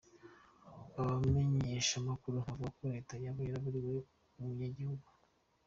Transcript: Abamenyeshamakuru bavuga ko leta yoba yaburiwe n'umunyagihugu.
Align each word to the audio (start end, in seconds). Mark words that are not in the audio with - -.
Abamenyeshamakuru 0.99 2.33
bavuga 2.37 2.65
ko 2.77 2.83
leta 2.93 3.13
yoba 3.23 3.41
yaburiwe 3.51 3.95
n'umunyagihugu. 4.35 5.07